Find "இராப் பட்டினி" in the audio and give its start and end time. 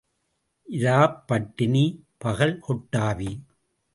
0.67-1.83